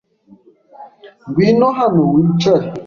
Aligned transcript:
Ngwino 1.27 1.67
hano 1.77 2.01
wicare. 2.13 2.67